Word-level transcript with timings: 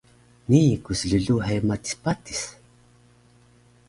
Nii 0.49 0.73
ku 0.83 0.91
slluhe 0.99 1.55
matis 1.67 1.95
patis 2.03 2.41